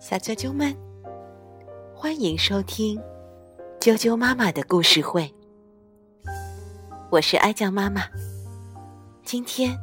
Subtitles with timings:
[0.00, 0.74] 小啾啾们，
[1.94, 2.98] 欢迎收听
[3.80, 5.30] 啾啾妈妈的故事会。
[7.10, 8.02] 我是哀酱妈妈，
[9.24, 9.76] 今天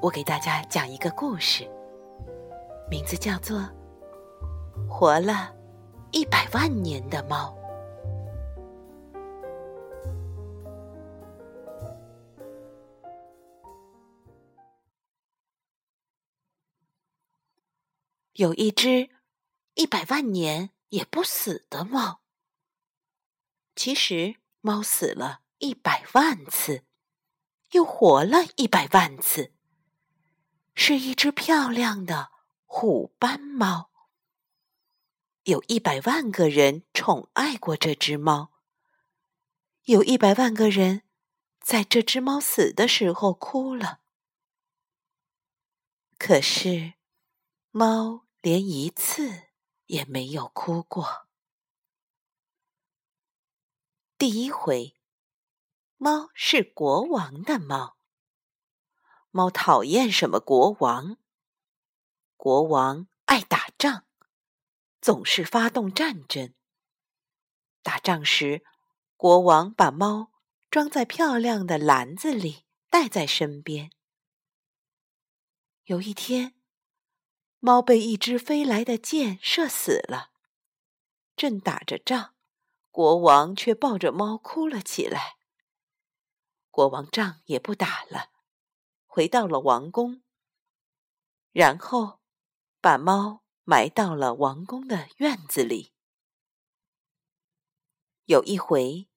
[0.00, 1.68] 我给大家讲一个故事，
[2.90, 3.58] 名字叫做
[4.88, 5.52] 《活了
[6.12, 7.54] 一百万年的猫》。
[18.36, 19.08] 有一只
[19.74, 22.20] 一百万年也不死的猫。
[23.74, 26.84] 其实，猫死了一百万次，
[27.70, 29.54] 又活了一百万次，
[30.74, 32.30] 是一只漂亮的
[32.66, 33.90] 虎斑猫。
[35.44, 38.52] 有一百万个人宠爱过这只猫，
[39.84, 41.04] 有一百万个人
[41.60, 44.00] 在这只猫死的时候哭了。
[46.18, 46.92] 可是，
[47.70, 48.25] 猫。
[48.46, 49.48] 连一次
[49.86, 51.26] 也没有哭过。
[54.16, 54.94] 第一回，
[55.96, 57.98] 猫是国王的猫。
[59.32, 61.16] 猫讨厌什么国王？
[62.36, 64.06] 国王爱打仗，
[65.00, 66.54] 总是发动战争。
[67.82, 68.64] 打仗时，
[69.16, 70.30] 国王把猫
[70.70, 73.90] 装在漂亮的篮子里，带在身边。
[75.86, 76.55] 有一天。
[77.58, 80.30] 猫被一支飞来的箭射死了，
[81.34, 82.34] 正打着仗，
[82.90, 85.36] 国王却抱着猫哭了起来。
[86.70, 88.30] 国王仗也不打了，
[89.06, 90.22] 回到了王宫，
[91.52, 92.20] 然后
[92.80, 95.94] 把猫埋到了王宫的院子里。
[98.26, 99.08] 有一回，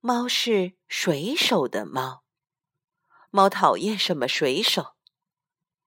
[0.00, 2.24] 猫是水手的猫，
[3.30, 4.94] 猫讨厌什么水手？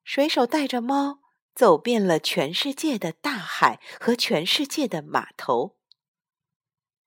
[0.04, 1.19] 水手带着猫。
[1.60, 5.76] 走遍了全世界的大海和全世界的码头。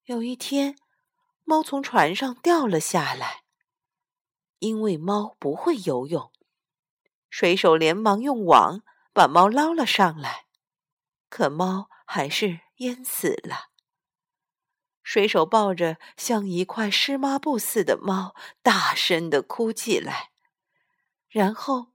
[0.05, 0.77] 有一天，
[1.43, 3.45] 猫从船上掉了下来。
[4.59, 6.31] 因为猫不会游泳，
[7.31, 8.83] 水手连忙用网
[9.15, 10.45] 把猫捞了上来，
[11.31, 13.71] 可猫还是淹死了。
[15.03, 20.33] 水手抱着像一块湿抹布似的猫，大声的哭起来，
[21.31, 21.92] 然后。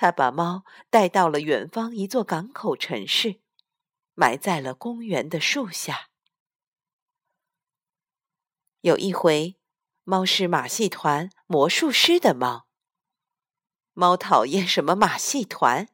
[0.00, 3.40] 他把猫带到了远方一座港口城市，
[4.14, 6.10] 埋在了公园的树下。
[8.82, 9.56] 有一回，
[10.04, 12.68] 猫是马戏团魔术师的猫。
[13.92, 15.88] 猫讨厌什么马戏团？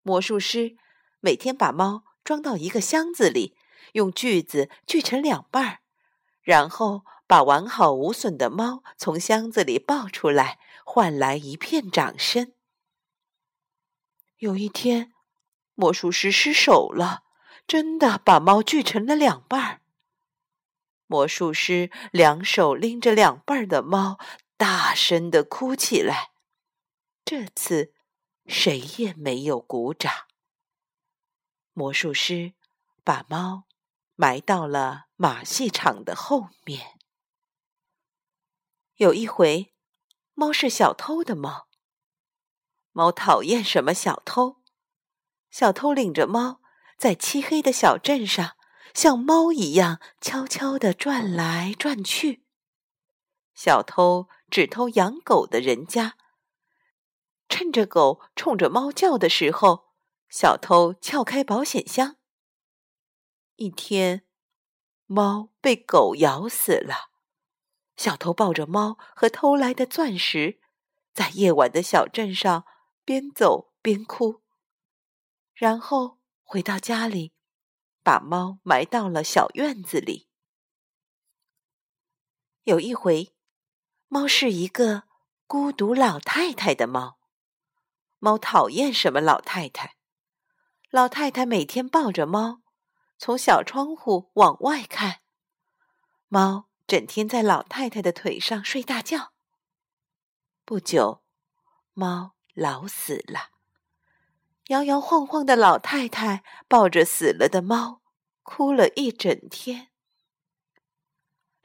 [0.00, 0.78] 魔术师
[1.20, 3.58] 每天把猫装到一个箱子里，
[3.92, 5.78] 用锯子锯成两半儿，
[6.40, 12.54] 然后把完好无损的猫从箱子里抱出来，换来一片掌声。
[14.38, 15.14] 有一天，
[15.74, 17.24] 魔术师失手了，
[17.66, 19.80] 真的把猫锯成了两半儿。
[21.06, 24.18] 魔术师两手拎着两半的猫，
[24.56, 26.32] 大声的哭起来。
[27.24, 27.94] 这次，
[28.46, 30.12] 谁也没有鼓掌。
[31.72, 32.52] 魔术师
[33.02, 33.64] 把猫
[34.16, 36.98] 埋到了马戏场的后面。
[38.96, 39.72] 有一回，
[40.34, 41.68] 猫是小偷的猫。
[42.96, 44.56] 猫讨厌什么小偷？
[45.50, 46.62] 小偷领着猫
[46.96, 48.56] 在漆黑的小镇上，
[48.94, 52.46] 像猫一样悄悄地转来转去。
[53.54, 56.16] 小偷只偷养狗的人家，
[57.50, 59.90] 趁着狗冲着猫叫的时候，
[60.30, 62.16] 小偷撬开保险箱。
[63.56, 64.22] 一天，
[65.04, 67.10] 猫被狗咬死了，
[67.98, 70.60] 小偷抱着猫和偷来的钻石，
[71.12, 72.64] 在夜晚的小镇上。
[73.06, 74.42] 边走边哭，
[75.54, 77.32] 然后回到家里，
[78.02, 80.28] 把猫埋到了小院子里。
[82.64, 83.32] 有一回，
[84.08, 85.04] 猫是一个
[85.46, 87.20] 孤独老太太的猫。
[88.18, 89.96] 猫讨厌什么老太太？
[90.90, 92.60] 老太太每天抱着猫，
[93.18, 95.20] 从小窗户往外看。
[96.26, 99.32] 猫整天在老太太的腿上睡大觉。
[100.64, 101.22] 不久，
[101.92, 102.35] 猫。
[102.56, 103.50] 老死了，
[104.68, 108.00] 摇摇晃晃的老太太抱着死了的猫，
[108.42, 109.88] 哭了一整天。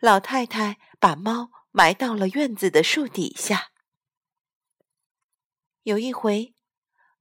[0.01, 3.71] 老太太把猫埋到了院子的树底下。
[5.83, 6.53] 有一回，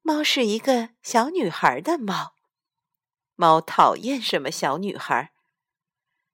[0.02, 2.34] 猫是一个小女孩的猫，
[3.36, 5.32] 猫讨厌什么小女孩？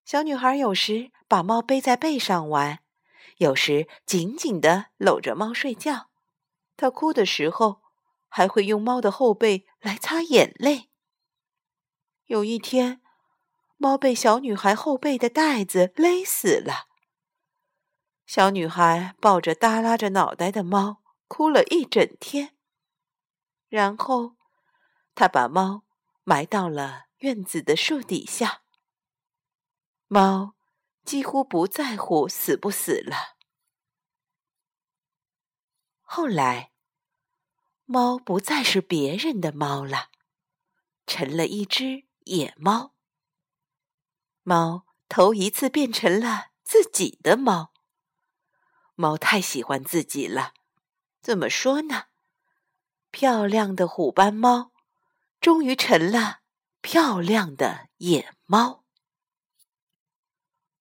[0.06, 2.79] 小女孩有时把猫背在背上玩，
[3.37, 6.09] 有时紧紧的搂着猫睡觉。
[6.76, 7.82] 他哭的时候，
[8.28, 10.90] 还会用猫的后背来擦眼泪。
[12.26, 13.00] 有一天，
[13.76, 16.88] 猫被小女孩后背的带子勒死了。
[18.26, 22.56] 小女孩抱着耷拉着脑袋的猫，哭了一整天。
[23.69, 24.37] 然后，
[25.14, 25.84] 她把猫
[26.25, 28.62] 埋到了院子的树底下。
[30.08, 30.55] 猫
[31.05, 33.36] 几乎不在乎死不死了。
[36.08, 36.70] 后来，
[37.85, 40.11] 猫不再是别人的猫了，
[41.05, 42.94] 成了一只野猫。
[44.44, 47.73] 猫头一次变成了自己的猫。
[48.94, 50.55] 猫太喜欢自己了，
[51.20, 52.05] 怎么说呢？
[53.11, 54.70] 漂亮的虎斑猫，
[55.41, 56.38] 终于成了
[56.81, 58.85] 漂亮的野猫。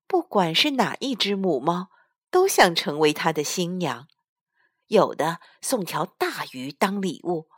[0.06, 1.90] 不管是哪一只母猫，
[2.30, 4.08] 都想成为它的新娘。
[4.88, 7.50] 有的送条大鱼当礼物，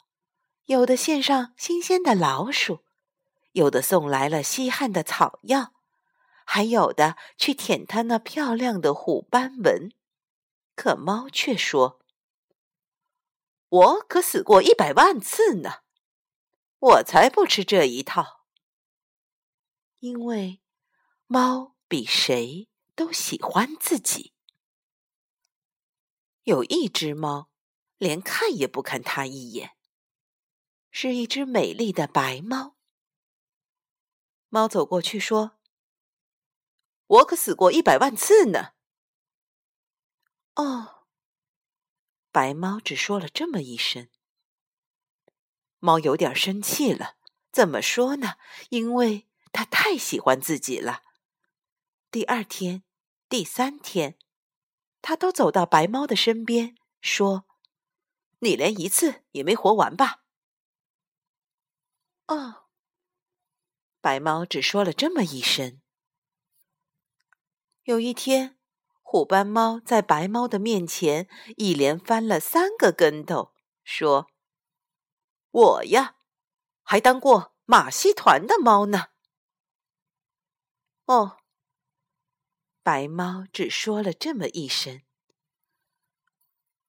[0.65, 2.85] 有的献上新鲜的老鼠，
[3.51, 5.73] 有的送来了稀罕的草药，
[6.45, 9.91] 还有的去舔它那漂亮的虎斑纹。
[10.75, 11.99] 可猫却说
[13.67, 15.81] ：“我可死过一百万次呢，
[16.79, 18.45] 我才不吃这一套。
[19.99, 20.61] 因为
[21.25, 24.35] 猫比谁都喜欢自己。
[26.47, 27.49] 有一只猫，
[27.97, 29.75] 连看也不看它一眼，
[30.89, 32.77] 是一只美丽的白猫。
[34.47, 35.59] 猫走过去说
[37.07, 38.75] ：‘我可死过一百万次呢。’”
[40.55, 41.03] 哦，
[42.31, 44.07] 白猫只说了这么一声。
[45.79, 47.17] 猫有点生气了，
[47.51, 48.37] 怎么说呢？
[48.69, 51.03] 因为它太喜欢自己了。
[52.09, 52.85] 第二天、
[53.27, 54.17] 第三天，
[55.01, 57.45] 它都走到白猫的身边，说
[58.39, 60.23] ：“你连一次也没活完吧？”
[62.27, 62.65] 哦，
[64.01, 65.81] 白猫只说了这么一声。
[67.83, 68.55] 有一天。
[69.09, 74.27] 虎斑猫在白猫的面前一连翻了三个跟头，说
[75.49, 76.17] ：“我呀，
[76.83, 79.05] 还当过马戏团的猫呢。”
[81.07, 81.37] 哦，
[82.87, 85.01] 白猫只说了这么一声：“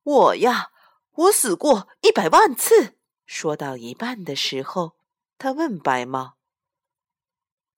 [0.04, 0.70] 我呀，
[1.10, 4.96] 我死过一百万次。”说到一半的时候，
[5.38, 6.38] 他问白猫：“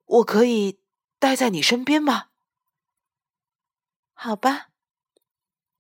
[0.05, 0.83] 我可以
[1.19, 2.29] 待在你身边吗？”
[4.13, 4.69] 好吧，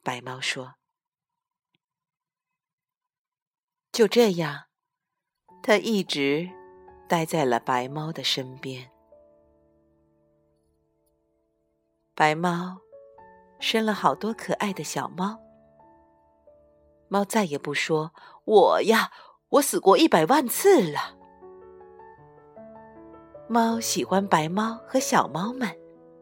[0.03, 0.77] 白猫说。
[3.93, 4.69] 就这样，
[5.63, 6.49] 它一直
[7.07, 8.91] 待在了白猫的身边。
[12.21, 12.77] 白猫
[13.61, 15.41] 生了好多可爱的小猫。
[17.09, 18.13] 猫再也不说
[18.45, 19.11] “我呀，
[19.49, 21.17] 我死过一百万次了”。
[23.49, 25.75] 猫喜欢白猫和小猫们，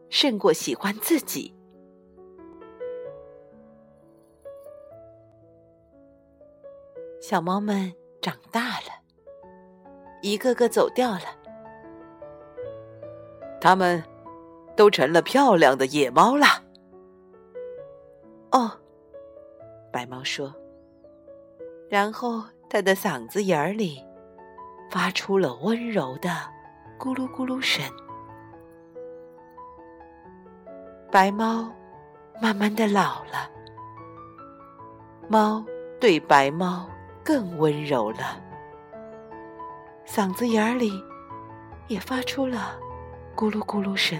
[0.09, 1.53] 胜过喜欢自己。
[7.19, 9.03] 小猫们长大了，
[10.21, 11.25] 一个个走掉了，
[13.59, 14.01] 它们
[14.79, 16.45] 都成了漂亮的野猫了。
[18.51, 18.71] 哦，
[19.91, 20.55] 白猫说，
[21.89, 24.01] 然后它的嗓子眼儿里
[24.89, 26.29] 发出了温柔的
[26.97, 27.83] 咕噜咕噜声。
[31.11, 31.69] 白猫
[32.41, 33.51] 慢慢的老了，
[35.27, 35.61] 猫
[35.99, 36.89] 对白猫。
[37.21, 38.41] 更温柔了，
[40.07, 41.03] 嗓子眼里
[41.87, 42.79] 也发出了
[43.35, 44.17] 咕噜咕噜声。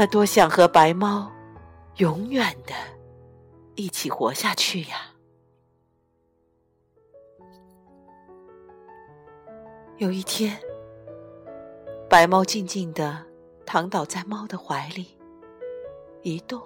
[0.00, 1.30] 他多想和白猫
[1.96, 2.72] 永远的
[3.74, 4.96] 一起活下去呀！
[9.98, 10.58] 有一天，
[12.08, 13.22] 白猫静静的
[13.66, 15.06] 躺倒在猫的怀里，
[16.22, 16.58] 一动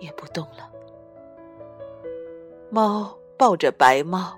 [0.00, 0.68] 也不动了。
[2.70, 4.36] 猫抱着白猫，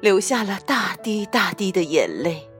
[0.00, 2.50] 流下了大滴大滴的眼泪。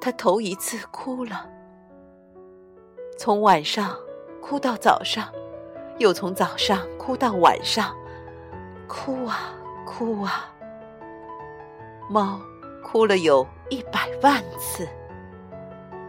[0.00, 1.50] 它头一次哭了，
[3.16, 3.96] 从晚上
[4.42, 5.32] 哭到早上，
[5.98, 7.96] 又从早上哭到晚上，
[8.86, 9.54] 哭啊
[9.86, 10.52] 哭啊。
[12.10, 12.38] 猫
[12.84, 14.86] 哭了有一百万次，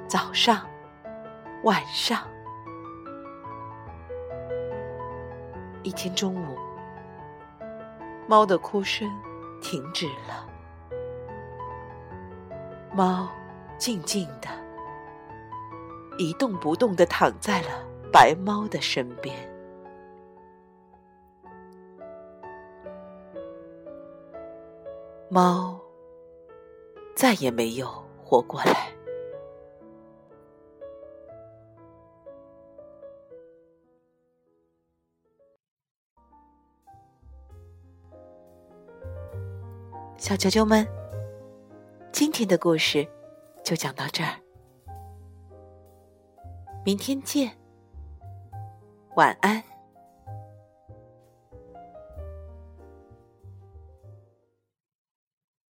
[0.08, 0.68] 早上，
[1.64, 2.20] 晚上。
[5.82, 6.58] 一天中午。
[8.28, 9.10] 猫的哭声
[9.62, 10.46] 停止了，
[12.94, 13.30] 猫
[13.78, 14.50] 静静的
[16.18, 17.70] 一动不动的躺在了
[18.12, 19.36] 白猫的身边。
[25.30, 25.80] 猫
[27.16, 27.88] 再也没有
[28.24, 28.94] 活过来。
[40.18, 40.86] 小啾啾们，
[42.12, 43.08] 今天的故事
[43.64, 44.34] 就讲到这儿，
[46.88, 47.52] 明天见，
[49.18, 49.62] 晚安。